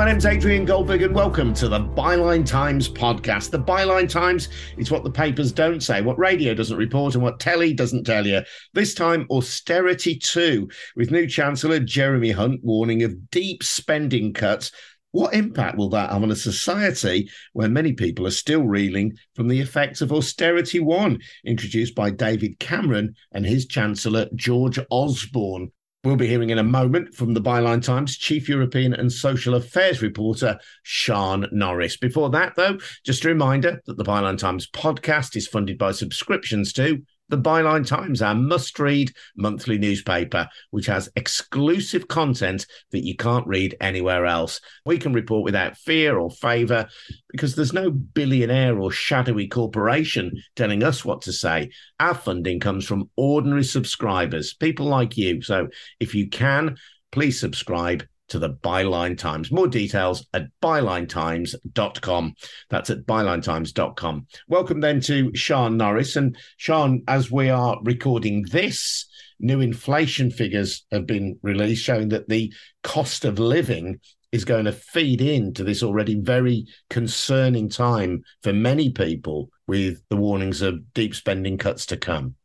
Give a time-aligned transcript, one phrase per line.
[0.00, 3.50] My name's Adrian Goldberg, and welcome to the Byline Times podcast.
[3.50, 4.48] The Byline Times
[4.78, 8.26] is what the papers don't say, what radio doesn't report, and what telly doesn't tell
[8.26, 8.40] you.
[8.72, 14.72] This time, austerity too, with new Chancellor Jeremy Hunt warning of deep spending cuts.
[15.10, 19.48] What impact will that have on a society where many people are still reeling from
[19.48, 25.72] the effects of Austerity One, introduced by David Cameron and his Chancellor George Osborne?
[26.02, 30.00] We'll be hearing in a moment from the Byline Times Chief European and Social Affairs
[30.00, 31.98] reporter, Sian Norris.
[31.98, 36.72] Before that, though, just a reminder that the Byline Times podcast is funded by subscriptions
[36.72, 43.16] to the Byline Times, our must read monthly newspaper, which has exclusive content that you
[43.16, 44.60] can't read anywhere else.
[44.84, 46.88] We can report without fear or favour
[47.30, 51.70] because there's no billionaire or shadowy corporation telling us what to say.
[51.98, 55.42] Our funding comes from ordinary subscribers, people like you.
[55.42, 55.68] So
[56.00, 56.76] if you can,
[57.12, 59.52] please subscribe to the Byline Times.
[59.52, 62.34] More details at bylinetimes.com.
[62.70, 64.26] That's at bylinetimes.com.
[64.48, 66.16] Welcome then to Sian Norris.
[66.16, 69.06] And Sian, as we are recording this,
[69.38, 74.00] new inflation figures have been released showing that the cost of living
[74.32, 80.16] is going to feed into this already very concerning time for many people with the
[80.16, 82.36] warnings of deep spending cuts to come.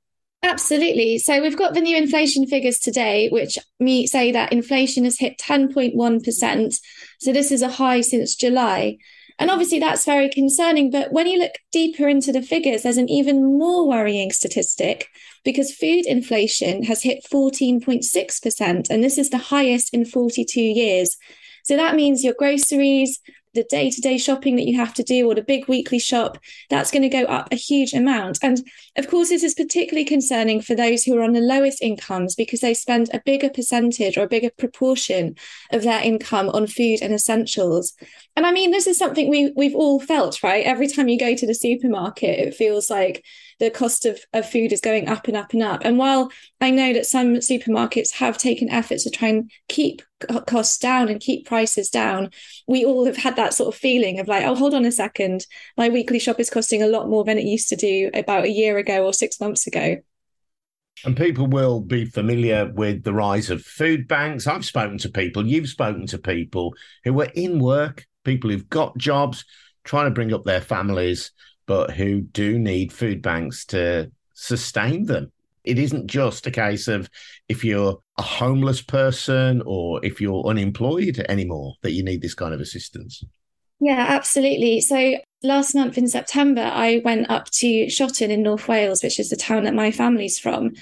[0.45, 1.17] Absolutely.
[1.17, 5.39] So we've got the new inflation figures today, which me say that inflation has hit
[5.39, 6.75] 10.1%.
[7.19, 8.97] So this is a high since July.
[9.39, 10.91] And obviously that's very concerning.
[10.91, 15.07] But when you look deeper into the figures, there's an even more worrying statistic
[15.43, 18.89] because food inflation has hit 14.6%.
[18.91, 21.17] And this is the highest in 42 years.
[21.63, 23.19] So that means your groceries,
[23.55, 26.37] the day to day shopping that you have to do or the big weekly shop,
[26.69, 28.37] that's going to go up a huge amount.
[28.41, 28.59] And
[28.97, 32.59] of course, this is particularly concerning for those who are on the lowest incomes because
[32.59, 35.35] they spend a bigger percentage or a bigger proportion
[35.71, 37.93] of their income on food and essentials.
[38.35, 40.65] And I mean, this is something we, we've all felt, right?
[40.65, 43.23] Every time you go to the supermarket, it feels like
[43.59, 45.81] the cost of, of food is going up and up and up.
[45.83, 46.29] And while
[46.59, 50.01] I know that some supermarkets have taken efforts to try and keep
[50.47, 52.31] costs down and keep prices down,
[52.67, 55.45] we all have had that sort of feeling of like, oh, hold on a second,
[55.77, 58.51] my weekly shop is costing a lot more than it used to do about a
[58.51, 59.97] year ago or six months ago.
[61.03, 64.47] And people will be familiar with the rise of food banks.
[64.47, 68.97] I've spoken to people, you've spoken to people who are in work, people who've got
[68.97, 69.45] jobs,
[69.83, 71.31] trying to bring up their families
[71.67, 75.31] but who do need food banks to sustain them.
[75.65, 77.09] It isn't just a case of
[77.47, 82.53] if you're a homeless person or if you're unemployed anymore that you need this kind
[82.53, 83.23] of assistance.
[83.79, 84.81] Yeah, absolutely.
[84.81, 89.29] So last month in September, I went up to Shotton in North Wales, which is
[89.29, 90.73] the town that my family's from,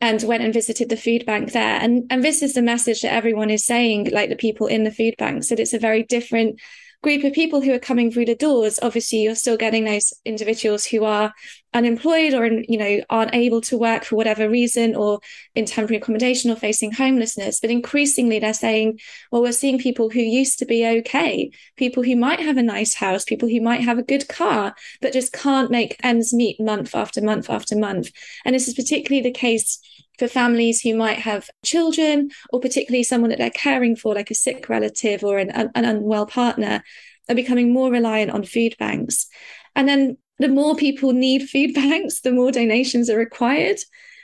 [0.00, 1.78] and went and visited the food bank there.
[1.80, 4.92] And and this is the message that everyone is saying, like the people in the
[4.92, 6.58] food banks, that it's a very different
[7.02, 10.84] group of people who are coming through the doors obviously you're still getting those individuals
[10.84, 11.32] who are
[11.74, 15.20] unemployed or you know aren't able to work for whatever reason or
[15.54, 18.98] in temporary accommodation or facing homelessness but increasingly they're saying
[19.30, 22.94] well we're seeing people who used to be okay people who might have a nice
[22.94, 26.94] house people who might have a good car but just can't make ends meet month
[26.94, 28.10] after month after month
[28.46, 29.78] and this is particularly the case
[30.18, 34.34] for families who might have children or particularly someone that they're caring for, like a
[34.34, 36.82] sick relative or an, an unwell partner,
[37.28, 39.28] are becoming more reliant on food banks.
[39.76, 43.78] And then the more people need food banks, the more donations are required.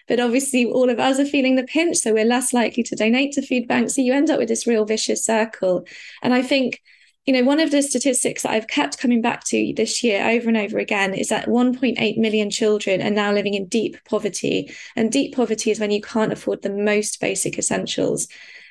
[0.07, 3.33] But obviously, all of us are feeling the pinch, so we're less likely to donate
[3.33, 3.95] to food banks.
[3.95, 5.87] So you end up with this real vicious circle.
[6.23, 6.83] And I think
[7.27, 10.49] you know, one of the statistics that I've kept coming back to this year over
[10.49, 14.75] and over again is that 1.8 million children are now living in deep poverty.
[14.95, 18.29] And deep poverty is when you can't afford the most basic essentials.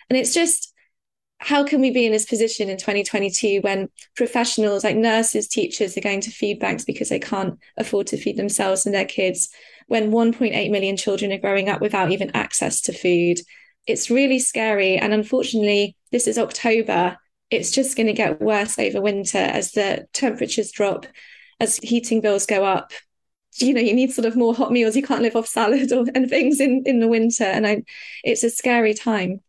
[0.10, 0.73] And it's just,
[1.44, 6.02] how can we be in this position in 2022 when professionals like nurses, teachers are
[6.02, 9.50] going to food banks because they can't afford to feed themselves and their kids,
[9.88, 13.40] when 1.8 million children are growing up without even access to food?
[13.86, 14.98] It's really scary.
[14.98, 17.18] And unfortunately, this is October
[17.54, 21.06] it's just going to get worse over winter as the temperatures drop,
[21.60, 22.92] as heating bills go up.
[23.58, 24.96] You know, you need sort of more hot meals.
[24.96, 27.84] You can't live off salad or and things in in the winter, and I,
[28.24, 29.42] it's a scary time.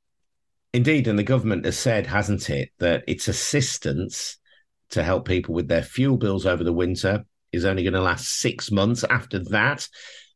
[0.74, 4.38] Indeed, and the government has said, hasn't it, that its assistance
[4.90, 8.40] to help people with their fuel bills over the winter is only going to last
[8.40, 9.04] six months.
[9.04, 9.88] After that,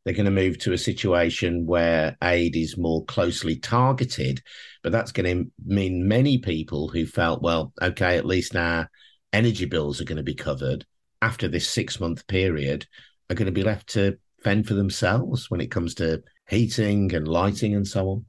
[0.04, 4.40] they're going to move to a situation where aid is more closely targeted.
[4.84, 8.86] But that's going to mean many people who felt, well, okay, at least now
[9.32, 10.86] energy bills are going to be covered
[11.20, 12.86] after this six month period
[13.28, 17.26] are going to be left to fend for themselves when it comes to heating and
[17.26, 18.26] lighting and so on.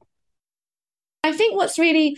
[1.22, 2.16] I think what's really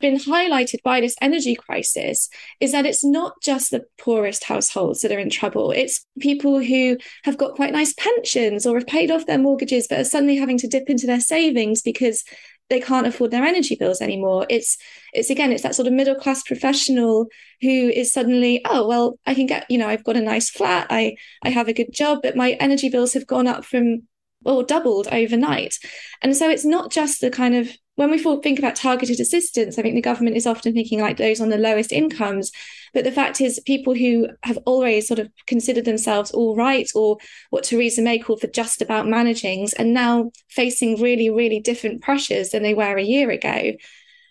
[0.00, 2.28] been highlighted by this energy crisis
[2.60, 5.70] is that it's not just the poorest households that are in trouble.
[5.70, 10.00] It's people who have got quite nice pensions or have paid off their mortgages, but
[10.00, 12.24] are suddenly having to dip into their savings because
[12.70, 14.46] they can't afford their energy bills anymore.
[14.48, 14.76] It's
[15.12, 17.26] it's again, it's that sort of middle class professional
[17.60, 20.86] who is suddenly, oh well, I can get, you know, I've got a nice flat,
[20.90, 24.02] I I have a good job, but my energy bills have gone up from
[24.44, 25.78] or doubled overnight.
[26.22, 29.82] And so it's not just the kind of when we think about targeted assistance, I
[29.82, 32.50] think the government is often thinking like those on the lowest incomes.
[32.92, 37.18] But the fact is, people who have always sort of considered themselves all right, or
[37.50, 42.50] what Theresa May called for just about managings, and now facing really, really different pressures
[42.50, 43.72] than they were a year ago.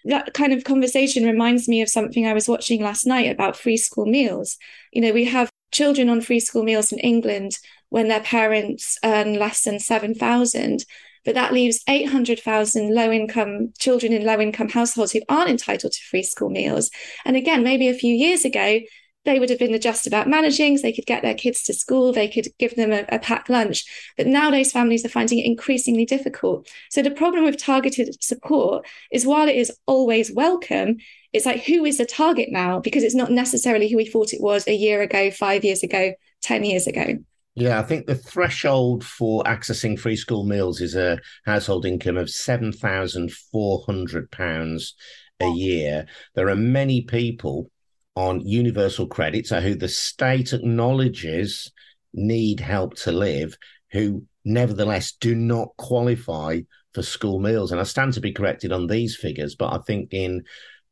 [0.06, 3.78] That kind of conversation reminds me of something I was watching last night about free
[3.78, 4.58] school meals.
[4.92, 7.58] You know, we have children on free school meals in England
[7.90, 10.86] when their parents earn less than 7,000
[11.26, 16.04] but that leaves 800,000 low income children in low income households who aren't entitled to
[16.10, 16.90] free school meals.
[17.26, 18.82] And again, maybe a few years ago,
[19.26, 20.82] they would have been just about managings.
[20.82, 22.12] They could get their kids to school.
[22.12, 23.86] They could give them a, a packed lunch.
[24.18, 26.68] But nowadays, families are finding it increasingly difficult.
[26.90, 30.98] So the problem with targeted support is while it is always welcome,
[31.32, 32.80] it's like, who is the target now?
[32.80, 36.14] Because it's not necessarily who we thought it was a year ago, five years ago,
[36.42, 37.18] 10 years ago.
[37.56, 42.26] Yeah, I think the threshold for accessing free school meals is a household income of
[42.28, 44.94] £7,400
[45.40, 46.08] a year.
[46.34, 47.70] There are many people
[48.16, 51.72] on universal credit, so who the state acknowledges
[52.12, 53.56] need help to live,
[53.92, 56.62] who nevertheless do not qualify
[56.94, 57.72] for school meals.
[57.72, 60.42] And I stand to be corrected on these figures, but I think in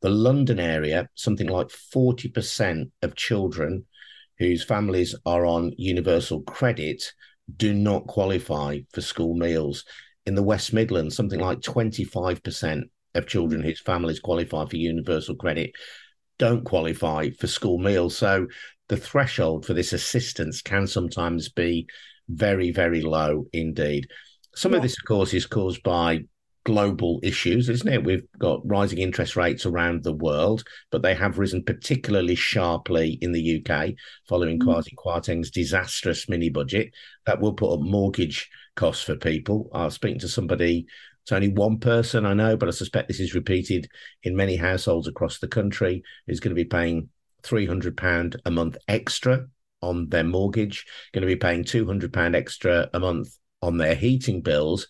[0.00, 3.84] the London area, something like 40% of children
[4.42, 7.12] whose families are on universal credit
[7.56, 9.84] do not qualify for school meals.
[10.26, 12.82] In the West Midlands, something like 25%
[13.14, 15.70] of children whose families qualify for universal credit
[16.38, 18.16] don't qualify for school meals.
[18.16, 18.48] So
[18.88, 21.86] the threshold for this assistance can sometimes be
[22.28, 24.08] very, very low indeed.
[24.56, 24.78] Some yeah.
[24.78, 26.22] of this, of course, is caused by
[26.64, 28.04] global issues, isn't it?
[28.04, 33.32] We've got rising interest rates around the world, but they have risen particularly sharply in
[33.32, 33.90] the UK
[34.28, 34.66] following mm.
[34.66, 36.92] Kwasi Kwarteng's disastrous mini budget
[37.26, 39.70] that will put up mortgage costs for people.
[39.72, 40.86] I was speaking to somebody.
[41.22, 43.88] It's only one person I know, but I suspect this is repeated
[44.22, 46.02] in many households across the country.
[46.26, 47.08] Who's going to be paying
[47.42, 49.46] three hundred pound a month extra
[49.80, 53.94] on their mortgage, going to be paying two hundred pound extra a month on their
[53.94, 54.88] heating bills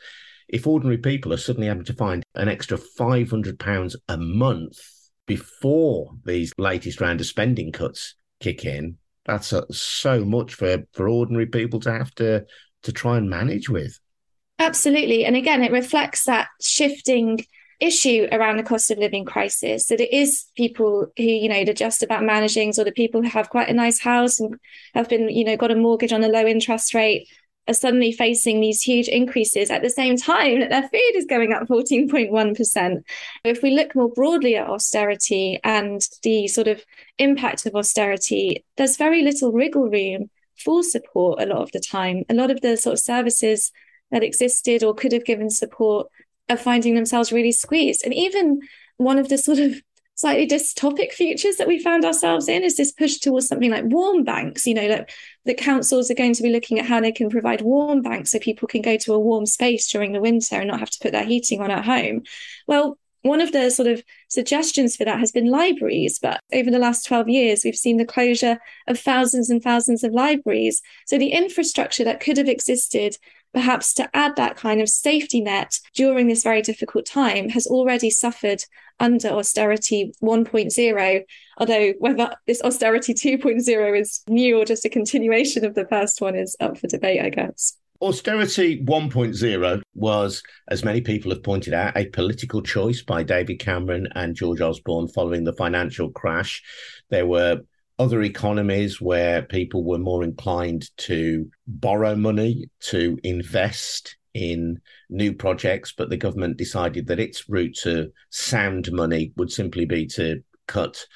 [0.53, 4.79] if ordinary people are suddenly having to find an extra £500 a month
[5.27, 11.09] before these latest round of spending cuts kick in, that's a, so much for, for
[11.09, 12.45] ordinary people to have to,
[12.83, 13.99] to try and manage with.
[14.59, 15.25] Absolutely.
[15.25, 17.45] And again, it reflects that shifting
[17.81, 21.75] issue around the cost of living crisis that it is people who you know are
[21.75, 24.55] just about managings or the people who have quite a nice house and
[24.95, 27.27] have been you know got a mortgage on a low interest rate
[27.69, 31.53] are suddenly facing these huge increases at the same time that their food is going
[31.53, 33.03] up 14.1%.
[33.45, 36.85] If we look more broadly at austerity and the sort of
[37.19, 42.25] impact of austerity, there's very little wriggle room for support a lot of the time.
[42.29, 43.71] A lot of the sort of services
[44.11, 46.09] that existed or could have given support
[46.49, 48.05] are finding themselves really squeezed.
[48.05, 48.61] And even
[48.97, 49.81] one of the sort of
[50.23, 54.23] slightly dystopic futures that we found ourselves in is this push towards something like warm
[54.23, 55.11] banks you know that
[55.47, 58.39] the councils are going to be looking at how they can provide warm banks so
[58.39, 61.11] people can go to a warm space during the winter and not have to put
[61.11, 62.23] their heating on at home
[62.69, 66.81] well one of the sort of suggestions for that has been libraries, but over the
[66.81, 70.83] last 12 years, we've seen the closure of thousands and thousands of libraries.
[71.07, 73.17] So the infrastructure that could have existed
[73.53, 78.11] perhaps to add that kind of safety net during this very difficult time has already
[78.11, 78.63] suffered
[79.01, 81.23] under austerity 1.0
[81.59, 86.35] although whether this austerity 2.0 is new or just a continuation of the first one
[86.35, 91.97] is up for debate i guess Austerity 1.0 was, as many people have pointed out,
[91.97, 96.65] a political choice by David Cameron and George Osborne following the financial crash.
[97.11, 97.61] There were
[98.03, 105.95] other economies where people were more inclined to borrow money to invest in new projects,
[105.97, 111.07] but the government decided that its route to sound money would simply be to cut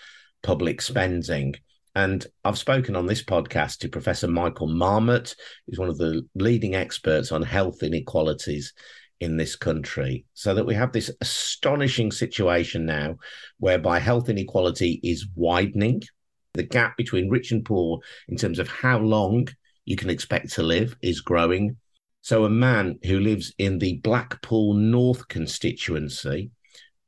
[0.45, 1.57] public spending.
[1.97, 5.35] And I've spoken on this podcast to Professor Michael Marmot,
[5.67, 8.75] who's one of the leading experts on health inequalities
[9.19, 10.25] in this country.
[10.35, 13.17] So that we have this astonishing situation now
[13.59, 16.03] whereby health inequality is widening
[16.57, 19.49] the gap between rich and poor in terms of how long
[19.85, 21.77] you can expect to live is growing.
[22.21, 26.51] So, a man who lives in the Blackpool North constituency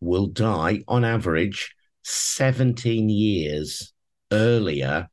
[0.01, 1.75] will die on average
[2.05, 3.93] 17 years
[4.31, 5.09] earlier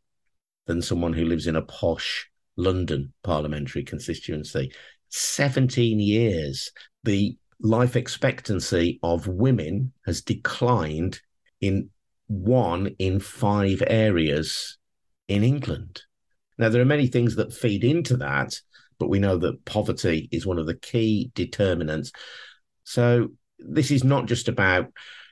[0.68, 4.72] than someone who lives in a posh London parliamentary constituency.
[5.10, 6.72] 17 years.
[7.04, 11.20] The life expectancy of women has declined
[11.62, 11.90] in
[12.28, 14.78] one in five areas
[15.28, 16.02] in England.
[16.58, 18.60] Now, there are many things that feed into that,
[19.00, 22.12] but we know that poverty is one of the key determinants.
[22.84, 23.30] So,
[23.60, 24.92] this is not just about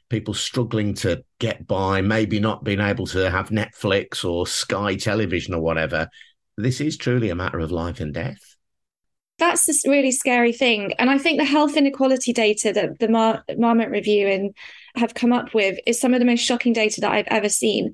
[0.09, 5.53] people struggling to get by, maybe not being able to have Netflix or Sky television
[5.53, 6.07] or whatever.
[6.57, 8.52] This is truly a matter of life and death.
[9.39, 10.93] That's this really scary thing.
[10.99, 14.55] And I think the health inequality data that the Mar- Marmot Review and
[14.95, 17.93] have come up with is some of the most shocking data that I've ever seen.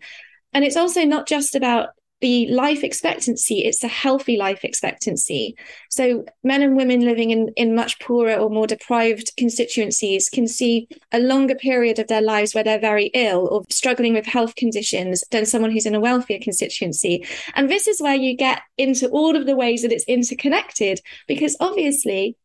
[0.54, 1.90] And it's also not just about
[2.22, 5.56] the life expectancy it's a healthy life expectancy.
[5.90, 10.88] So men and women living in, in much poorer or more deprived constituencies can see
[11.12, 15.24] a longer period of their lives where they're very ill or struggling with health conditions
[15.32, 17.26] than someone who's in a wealthier constituency.
[17.56, 21.56] And this is where you get into all of the ways that it's interconnected because
[21.60, 22.36] obviously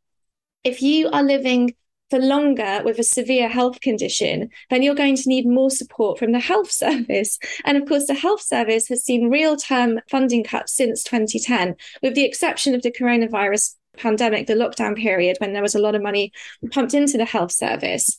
[0.63, 1.75] if you are living
[2.15, 6.31] for longer with a severe health condition, then you're going to need more support from
[6.31, 7.41] the health service.
[7.65, 12.15] And of course, the health service has seen real term funding cuts since 2010, with
[12.15, 16.03] the exception of the coronavirus pandemic, the lockdown period, when there was a lot of
[16.03, 16.31] money
[16.71, 18.17] pumped into the health service.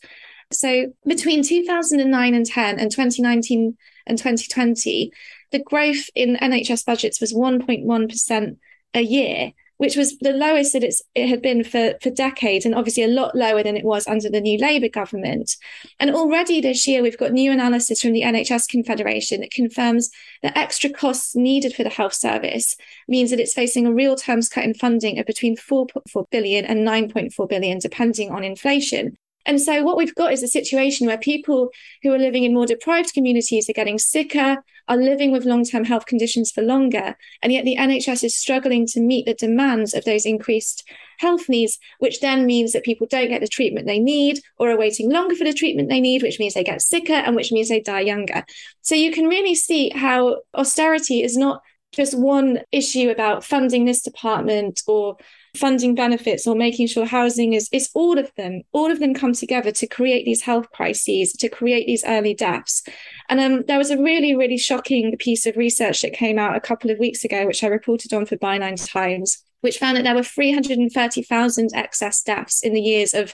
[0.51, 5.11] So between 2009 and 10 and 2019 and 2020,
[5.51, 8.57] the growth in NHS budgets was 1.1%
[8.93, 12.73] a year which was the lowest that it's, it had been for, for decades, and
[12.73, 15.55] obviously a lot lower than it was under the new Labour government.
[15.99, 20.09] And already this year, we've got new analysis from the NHS Confederation that confirms
[20.43, 22.75] that extra costs needed for the health service
[23.07, 26.87] means that it's facing a real terms cut in funding of between 4.4 billion and
[26.87, 29.17] 9.4 billion, depending on inflation.
[29.45, 31.69] And so, what we've got is a situation where people
[32.01, 35.85] who are living in more deprived communities are getting sicker, are living with long term
[35.85, 37.15] health conditions for longer.
[37.41, 40.87] And yet, the NHS is struggling to meet the demands of those increased
[41.19, 44.77] health needs, which then means that people don't get the treatment they need or are
[44.77, 47.69] waiting longer for the treatment they need, which means they get sicker and which means
[47.69, 48.43] they die younger.
[48.81, 51.61] So, you can really see how austerity is not
[51.91, 55.17] just one issue about funding this department or
[55.55, 59.33] funding benefits or making sure housing is it's all of them all of them come
[59.33, 62.83] together to create these health crises to create these early deaths.
[63.29, 66.61] And um, there was a really really shocking piece of research that came out a
[66.61, 70.13] couple of weeks ago which i reported on for byline times which found that there
[70.13, 73.33] were 330,000 excess deaths in the years of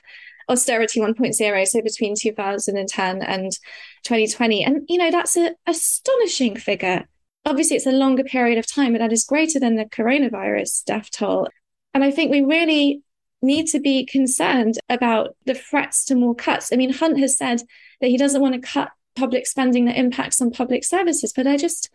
[0.50, 3.52] austerity 1.0 so between 2010 and
[4.04, 7.06] 2020 and you know that's an astonishing figure.
[7.46, 11.10] Obviously it's a longer period of time but that is greater than the coronavirus death
[11.12, 11.48] toll
[11.94, 13.04] and I think we really
[13.42, 16.72] need to be concerned about the threats to more cuts.
[16.72, 17.62] I mean, Hunt has said
[18.00, 21.58] that he doesn't want to cut public spending that impacts on public services, but I
[21.58, 21.90] just,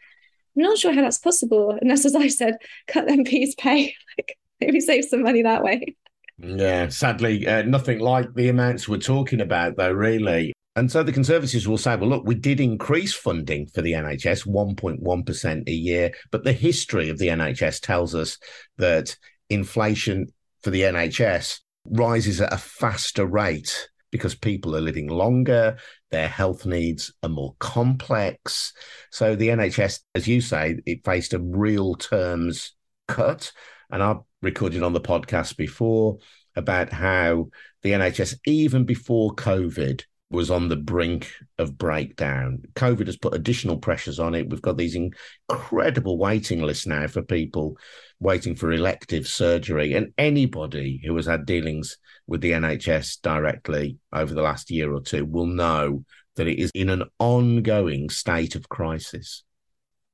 [0.57, 1.79] I'm not sure how that's possible.
[1.81, 2.57] Unless, as I said,
[2.89, 5.97] cut MPs' pay, like maybe save some money that way.
[6.39, 10.53] Yeah, sadly, uh, nothing like the amounts we're talking about, though, really.
[10.75, 14.47] And so the Conservatives will say, well, look, we did increase funding for the NHS
[14.47, 18.37] 1.1% a year, but the history of the NHS tells us
[18.77, 19.17] that
[19.51, 20.29] inflation
[20.63, 25.77] for the NHS rises at a faster rate because people are living longer,
[26.11, 28.73] their health needs are more complex.
[29.11, 32.73] So the NHS, as you say, it faced a real terms
[33.09, 33.53] cut.
[33.91, 36.19] And I've recorded on the podcast before
[36.55, 37.49] about how
[37.83, 42.63] the NHS, even before COVID, was on the brink of breakdown.
[42.75, 44.49] COVID has put additional pressures on it.
[44.49, 47.77] We've got these incredible waiting lists now for people
[48.21, 49.95] waiting for elective surgery.
[49.95, 55.01] And anybody who has had dealings with the NHS directly over the last year or
[55.01, 56.05] two will know
[56.37, 59.43] that it is in an ongoing state of crisis.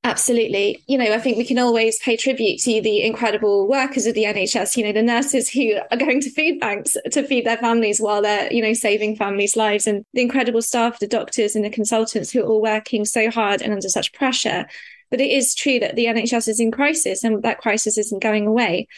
[0.05, 0.83] Absolutely.
[0.89, 4.25] You know, I think we can always pay tribute to the incredible workers of the
[4.25, 8.01] NHS, you know, the nurses who are going to food banks to feed their families
[8.01, 11.71] while they're, you know, saving families' lives, and the incredible staff, the doctors and the
[11.71, 14.67] consultants who are all working so hard and under such pressure.
[15.13, 18.49] But it is true that the NHS is in crisis and that crisis isn't going
[18.49, 18.89] away.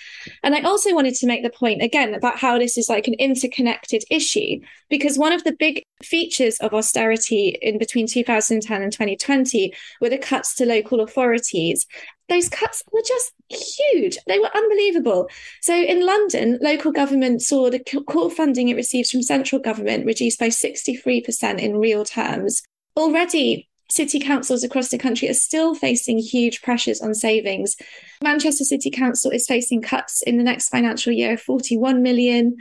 [0.43, 3.15] And I also wanted to make the point again about how this is like an
[3.15, 9.75] interconnected issue, because one of the big features of austerity in between 2010 and 2020
[10.01, 11.87] were the cuts to local authorities
[12.29, 14.17] those cuts were just huge.
[14.27, 15.29] They were unbelievable.
[15.61, 20.39] So in London, local government saw the core funding it receives from central government reduced
[20.39, 22.63] by 63% in real terms.
[22.97, 27.77] Already, city councils across the country are still facing huge pressures on savings.
[28.23, 32.57] Manchester City Council is facing cuts in the next financial year of 41 million.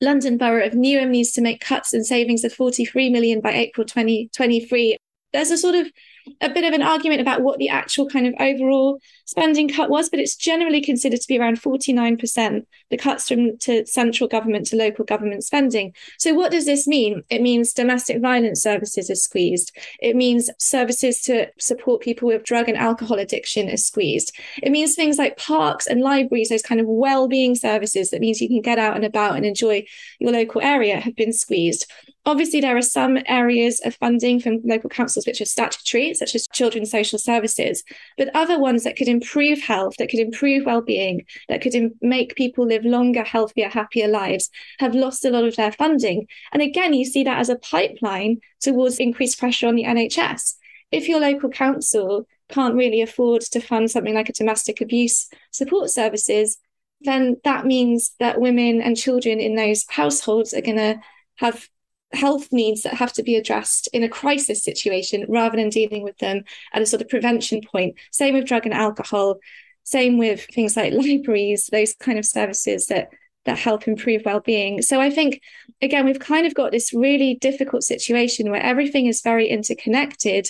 [0.00, 3.86] London Borough of Newham needs to make cuts and savings of 43 million by April
[3.86, 4.96] 2023.
[5.34, 5.92] There's a sort of
[6.40, 10.08] a bit of an argument about what the actual kind of overall spending cut was,
[10.08, 14.76] but it's generally considered to be around 49%, the cuts from to central government to
[14.76, 15.94] local government spending.
[16.18, 17.22] So what does this mean?
[17.30, 19.72] It means domestic violence services are squeezed.
[20.00, 24.36] It means services to support people with drug and alcohol addiction are squeezed.
[24.62, 28.48] It means things like parks and libraries, those kind of well-being services that means you
[28.48, 29.84] can get out and about and enjoy
[30.18, 31.86] your local area have been squeezed.
[32.24, 36.48] Obviously, there are some areas of funding from local councils which are statutory, such as
[36.52, 37.82] children's social services,
[38.16, 42.34] but other ones that could improve health, that could improve well-being, that could Im- make
[42.36, 46.26] people live longer, healthier, happier lives, have lost a lot of their funding.
[46.52, 50.54] And again, you see that as a pipeline towards increased pressure on the NHS.
[50.90, 55.90] If your local council can't really afford to fund something like a domestic abuse support
[55.90, 56.58] services,
[57.00, 61.00] then that means that women and children in those households are going to
[61.36, 61.68] have
[62.12, 66.18] health needs that have to be addressed in a crisis situation rather than dealing with
[66.18, 67.96] them at a sort of prevention point.
[68.10, 69.38] Same with drug and alcohol.
[69.84, 73.08] Same with things like libraries, those kind of services that
[73.44, 74.82] that help improve well-being.
[74.82, 75.40] So I think
[75.80, 80.48] again we've kind of got this really difficult situation where everything is very interconnected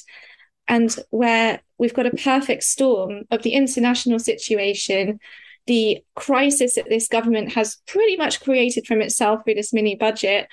[0.68, 5.18] and where we've got a perfect storm of the international situation
[5.66, 10.48] the crisis that this government has pretty much created from itself through this mini budget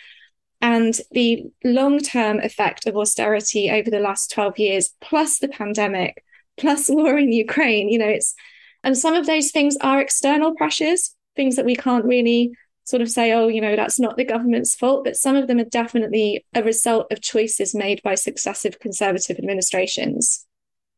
[0.62, 6.24] and the long term effect of austerity over the last 12 years, plus the pandemic,
[6.58, 8.36] plus war in Ukraine, you know, it's,
[8.84, 12.52] and some of those things are external pressures, things that we can't really
[12.84, 15.60] sort of say, oh, you know, that's not the government's fault, but some of them
[15.60, 20.48] are definitely a result of choices made by successive conservative administrations.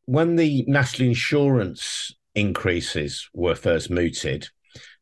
[0.06, 4.48] When the national insurance increases were first mooted,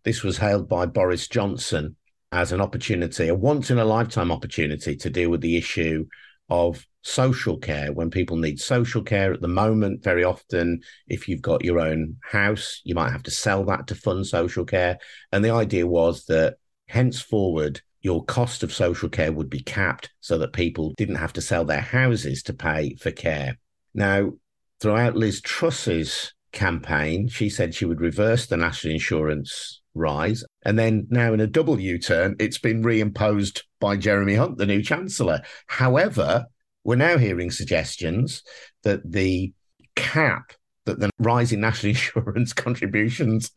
[0.03, 1.97] this was hailed by Boris Johnson
[2.33, 6.07] as an opportunity, a once in a lifetime opportunity to deal with the issue
[6.49, 11.41] of social care when people need social care at the moment very often if you've
[11.41, 14.99] got your own house you might have to sell that to fund social care
[15.33, 16.57] and the idea was that
[16.89, 21.41] henceforward your cost of social care would be capped so that people didn't have to
[21.41, 23.57] sell their houses to pay for care
[23.95, 24.31] now
[24.79, 30.45] throughout liz truss's campaign she said she would reverse the national insurance rise.
[30.63, 34.67] And then now in a double U turn, it's been reimposed by Jeremy Hunt, the
[34.67, 35.43] new Chancellor.
[35.67, 36.47] However,
[36.85, 38.43] we're now hearing suggestions
[38.83, 39.53] that the
[39.97, 40.53] cap
[40.87, 43.51] that the rising national insurance contributions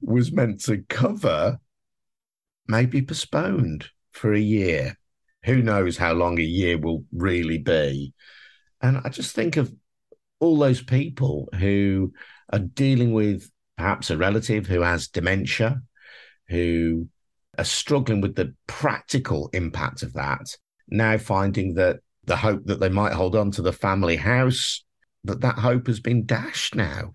[0.00, 1.58] was meant to cover
[2.66, 4.96] may be postponed for a year.
[5.44, 8.14] Who knows how long a year will really be?
[8.80, 9.72] And I just think of
[10.40, 12.12] all those people who
[12.52, 15.82] are dealing with perhaps a relative who has dementia,
[16.52, 17.08] who
[17.58, 20.56] are struggling with the practical impact of that,
[20.88, 24.84] now finding that the hope that they might hold on to the family house,
[25.24, 27.14] that that hope has been dashed now.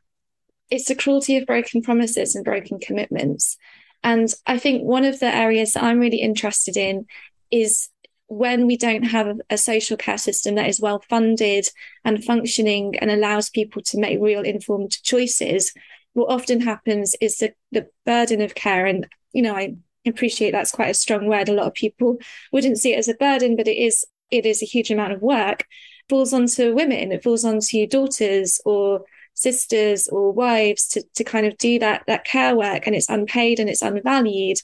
[0.70, 3.58] It's the cruelty of broken promises and broken commitments.
[4.04, 7.06] And I think one of the areas that I'm really interested in
[7.52, 7.90] is
[8.28, 11.66] when we don't have a social care system that is well funded
[12.04, 15.74] and functioning and allows people to make real informed choices,
[16.14, 19.76] what often happens is the, the burden of care and you know i
[20.10, 21.50] appreciate that's quite a strong word.
[21.50, 22.18] A lot of people
[22.52, 25.22] wouldn't see it as a burden but it is it is a huge amount of
[25.22, 25.66] work.
[26.10, 27.12] Falls onto women.
[27.12, 32.26] It falls onto daughters or sisters or wives to, to kind of do that that
[32.26, 34.58] care work and it's unpaid and it's unvalued.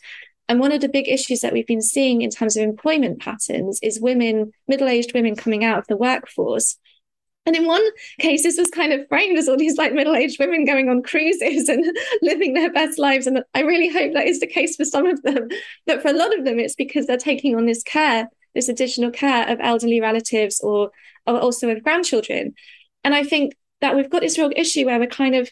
[0.50, 3.80] And one of the big issues that we've been seeing in terms of employment patterns
[3.82, 6.78] is women middle-aged women coming out of the workforce
[7.46, 7.84] and in one
[8.20, 11.04] case, this was kind of framed as all these like middle aged women going on
[11.04, 11.86] cruises and
[12.22, 13.28] living their best lives.
[13.28, 15.50] And I really hope that is the case for some of them.
[15.86, 19.12] But for a lot of them, it's because they're taking on this care, this additional
[19.12, 20.92] care of elderly relatives or,
[21.28, 22.54] or also of grandchildren.
[23.04, 25.50] And I think that we've got this real issue where we're kind of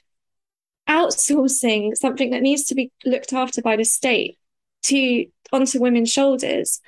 [0.88, 4.38] outsourcing something that needs to be looked after by the state
[4.84, 6.80] to onto women's shoulders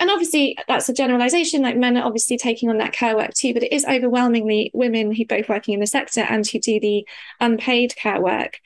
[0.00, 3.54] and obviously that's a generalization like men are obviously taking on that care work too
[3.54, 7.06] but it is overwhelmingly women who both working in the sector and who do the
[7.38, 8.58] unpaid care work.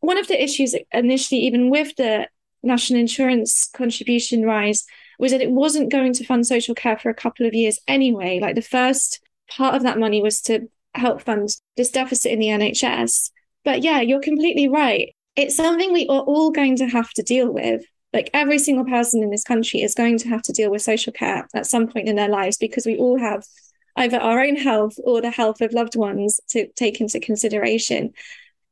[0.00, 2.28] One of the issues initially even with the
[2.62, 4.84] national insurance contribution rise
[5.18, 8.40] was that it wasn't going to fund social care for a couple of years anyway.
[8.40, 12.48] Like the first part of that money was to help fund this deficit in the
[12.48, 13.30] nhs
[13.64, 15.14] but yeah you're completely right.
[15.36, 19.22] It's something we are all going to have to deal with like every single person
[19.22, 22.08] in this country is going to have to deal with social care at some point
[22.08, 23.44] in their lives because we all have
[23.96, 28.12] either our own health or the health of loved ones to take into consideration.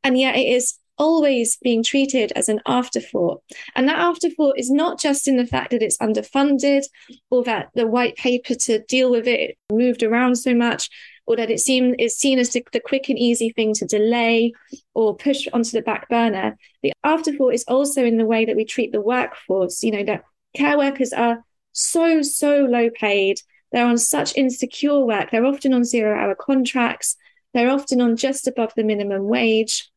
[0.03, 3.41] And yet it is always being treated as an afterthought.
[3.75, 6.83] And that afterthought is not just in the fact that it's underfunded
[7.29, 10.89] or that the white paper to deal with it moved around so much,
[11.31, 14.53] or that it seem, is seen as the, the quick and easy thing to delay
[14.93, 16.57] or push onto the back burner.
[16.83, 19.83] The afterthought is also in the way that we treat the workforce.
[19.83, 20.23] You know, that
[20.55, 23.39] care workers are so, so low paid.
[23.71, 25.31] They're on such insecure work.
[25.31, 27.15] They're often on zero hour contracts.
[27.53, 29.89] They're often on just above the minimum wage.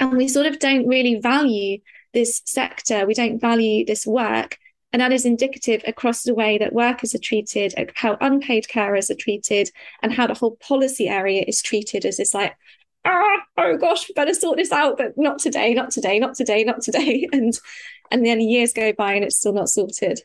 [0.00, 1.78] And we sort of don't really value
[2.14, 3.06] this sector.
[3.06, 4.58] We don't value this work.
[4.94, 9.16] And that is indicative across the way that workers are treated, how unpaid carers are
[9.16, 9.72] treated,
[10.04, 12.54] and how the whole policy area is treated as this like,
[13.04, 16.62] ah, oh gosh, we better sort this out, but not today, not today, not today,
[16.62, 17.26] not today.
[17.32, 17.58] And
[18.12, 20.20] and then years go by and it's still not sorted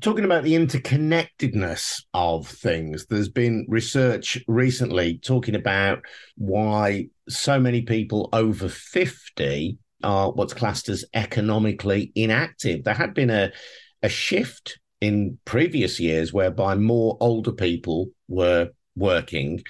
[0.00, 6.04] talking about the interconnectedness of things, there's been research recently talking about
[6.36, 12.84] why so many people over 50 are what's classed as economically inactive.
[12.84, 13.52] There had been a,
[14.02, 19.62] a shift in previous years whereby more older people were working.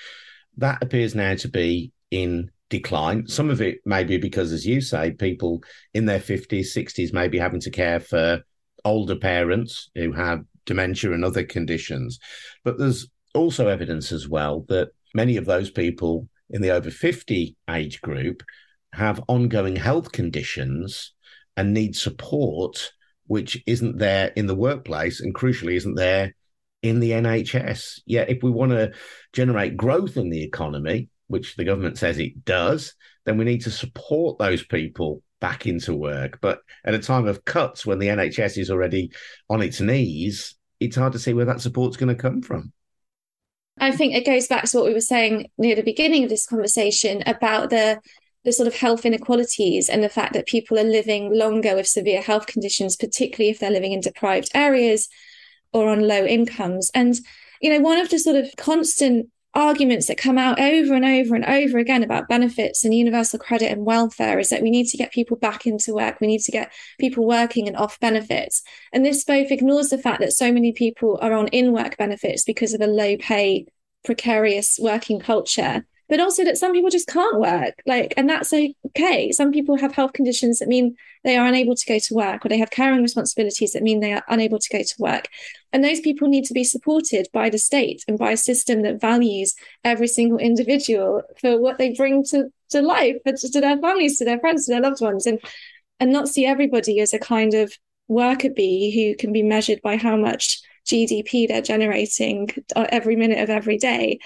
[0.56, 3.26] That appears now to be in decline.
[3.26, 5.62] Some of it may be because, as you say, people
[5.94, 8.42] in their 50s, 60s may be having to care for
[8.84, 12.18] older parents who have dementia and other conditions.
[12.64, 17.56] But there's also evidence as well that many of those people in the over 50
[17.70, 18.42] age group
[18.92, 21.12] have ongoing health conditions
[21.56, 22.92] and need support,
[23.26, 26.34] which isn't there in the workplace and crucially isn't there
[26.82, 28.00] in the NHS.
[28.06, 28.92] Yet, if we want to
[29.32, 33.70] generate growth in the economy, which the government says it does, then we need to
[33.70, 36.38] support those people back into work.
[36.40, 39.12] But at a time of cuts, when the NHS is already
[39.48, 42.72] on its knees, it's hard to see where that support's going to come from.
[43.80, 46.46] I think it goes back to what we were saying near the beginning of this
[46.46, 48.00] conversation about the
[48.44, 52.22] the sort of health inequalities and the fact that people are living longer with severe
[52.22, 55.08] health conditions, particularly if they're living in deprived areas
[55.72, 56.90] or on low incomes.
[56.94, 57.18] And
[57.60, 61.34] you know, one of the sort of constant arguments that come out over and over
[61.34, 64.96] and over again about benefits and universal credit and welfare is that we need to
[64.96, 66.20] get people back into work.
[66.20, 68.62] We need to get people working and off benefits.
[68.92, 72.44] And this both ignores the fact that so many people are on in work benefits
[72.44, 73.66] because of a low pay,
[74.04, 77.74] precarious working culture but also that some people just can't work.
[77.86, 79.30] Like and that's okay.
[79.32, 82.48] Some people have health conditions that mean they are unable to go to work or
[82.48, 85.28] they have caring responsibilities that mean they are unable to go to work.
[85.72, 89.00] And those people need to be supported by the state and by a system that
[89.00, 94.24] values every single individual for what they bring to, to life to their families to
[94.24, 95.26] their friends to their loved ones.
[95.26, 95.40] And
[96.00, 97.72] and not see everybody as a kind of
[98.06, 103.40] worker bee who can be measured by how much GDP they're generating uh, every minute
[103.40, 104.18] of every day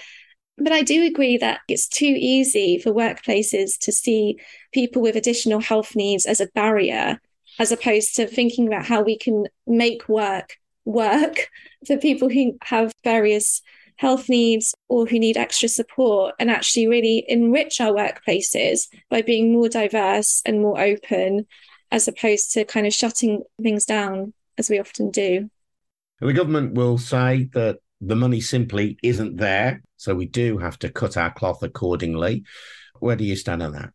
[0.57, 4.39] but I do agree that it's too easy for workplaces to see
[4.71, 7.19] people with additional health needs as a barrier,
[7.59, 11.49] as opposed to thinking about how we can make work work
[11.87, 13.61] for people who have various
[13.97, 19.53] health needs or who need extra support and actually really enrich our workplaces by being
[19.53, 21.45] more diverse and more open
[21.91, 25.49] as opposed to kind of shutting things down as we often do.
[26.19, 29.81] The government will say that the money simply isn't there.
[29.97, 32.43] So we do have to cut our cloth accordingly.
[32.99, 33.91] Where do you stand on that?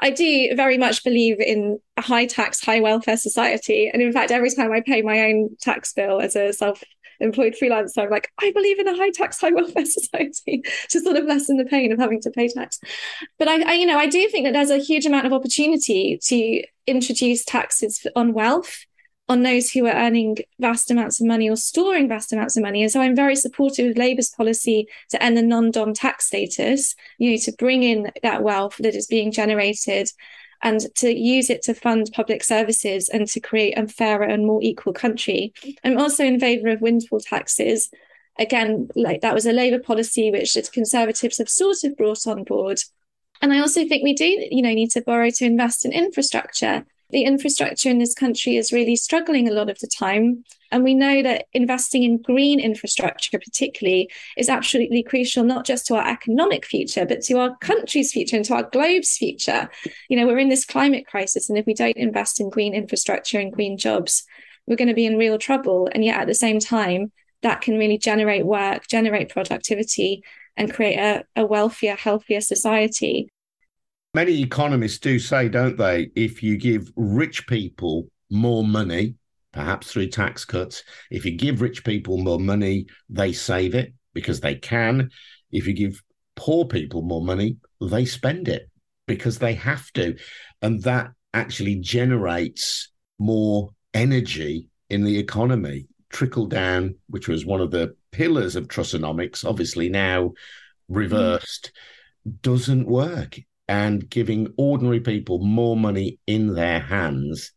[0.00, 3.90] I do very much believe in a high tax, high welfare society.
[3.92, 6.82] And in fact, every time I pay my own tax bill as a self
[7.20, 11.16] employed freelancer, I'm like, I believe in a high tax, high welfare society to sort
[11.16, 12.80] of lessen the pain of having to pay tax.
[13.38, 16.18] But I, I, you know, I do think that there's a huge amount of opportunity
[16.24, 18.86] to introduce taxes on wealth
[19.30, 22.82] on those who are earning vast amounts of money or storing vast amounts of money.
[22.82, 27.30] And so I'm very supportive of Labour's policy to end the non-dom tax status, you
[27.30, 30.10] know, to bring in that wealth that is being generated
[30.62, 34.64] and to use it to fund public services and to create a fairer and more
[34.64, 35.52] equal country.
[35.84, 37.88] I'm also in favour of windfall taxes.
[38.36, 42.42] Again, like that was a Labour policy which the Conservatives have sort of brought on
[42.42, 42.80] board.
[43.40, 46.84] And I also think we do, you know, need to borrow to invest in infrastructure
[47.12, 50.44] the infrastructure in this country is really struggling a lot of the time.
[50.72, 55.96] And we know that investing in green infrastructure, particularly, is absolutely crucial, not just to
[55.96, 59.68] our economic future, but to our country's future and to our globe's future.
[60.08, 61.48] You know, we're in this climate crisis.
[61.48, 64.24] And if we don't invest in green infrastructure and green jobs,
[64.66, 65.88] we're going to be in real trouble.
[65.92, 67.10] And yet at the same time,
[67.42, 70.22] that can really generate work, generate productivity,
[70.56, 73.30] and create a, a wealthier, healthier society.
[74.12, 79.14] Many economists do say, don't they, if you give rich people more money,
[79.52, 84.40] perhaps through tax cuts, if you give rich people more money, they save it because
[84.40, 85.10] they can.
[85.52, 86.02] If you give
[86.34, 88.68] poor people more money, they spend it
[89.06, 90.16] because they have to.
[90.60, 95.86] And that actually generates more energy in the economy.
[96.08, 100.32] Trickle down, which was one of the pillars of Trussonomics, obviously now
[100.88, 101.70] reversed,
[102.26, 102.42] mm.
[102.42, 103.38] doesn't work.
[103.70, 107.52] And giving ordinary people more money in their hands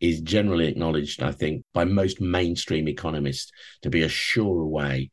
[0.00, 3.52] is generally acknowledged, I think, by most mainstream economists
[3.82, 5.10] to be a surer way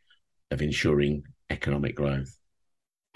[0.51, 2.39] of ensuring economic growth.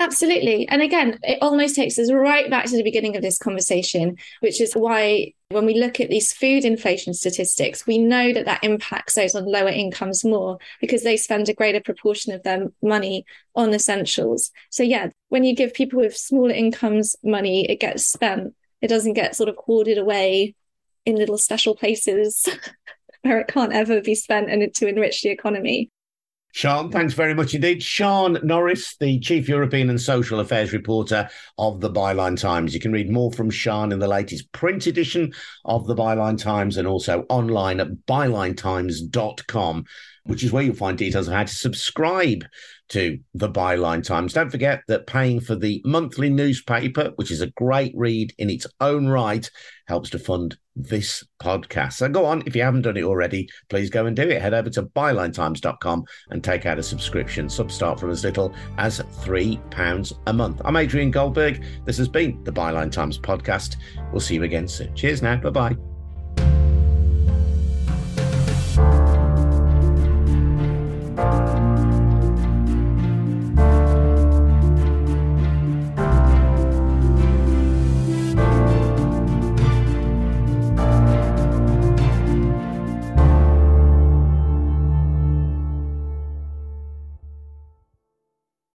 [0.02, 0.68] Absolutely.
[0.68, 4.60] And again, it almost takes us right back to the beginning of this conversation, which
[4.60, 9.16] is why when we look at these food inflation statistics, we know that that impacts
[9.16, 13.26] those on lower incomes more because they spend a greater proportion of their money
[13.56, 14.52] on essentials.
[14.70, 18.54] So, yeah, when you give people with smaller incomes money, it gets spent.
[18.82, 20.56] It doesn't get sort of hoarded away
[21.06, 22.48] in little special places
[23.22, 25.90] where it can't ever be spent and to enrich the economy.
[26.52, 27.84] Sian, thanks very much indeed.
[27.84, 32.74] Sian Norris, the Chief European and Social Affairs reporter of the Byline Times.
[32.74, 35.32] You can read more from Sian in the latest print edition
[35.66, 39.86] of the Byline Times and also online at bylinetimes.com,
[40.24, 42.44] which is where you'll find details of how to subscribe
[42.90, 44.34] to the Byline Times.
[44.34, 48.66] Don't forget that paying for the monthly newspaper, which is a great read in its
[48.82, 49.50] own right,
[49.88, 51.94] helps to fund this podcast.
[51.94, 54.42] So go on, if you haven't done it already, please go and do it.
[54.42, 57.50] Head over to bylinetimes.com and take out a subscription.
[57.50, 60.62] Sub start from as little as £3 a month.
[60.64, 61.64] I'm Adrian Goldberg.
[61.86, 63.76] This has been the Byline Times podcast.
[64.12, 64.96] We'll see you again soon.
[64.96, 65.38] Cheers now.
[65.38, 65.89] Bye bye.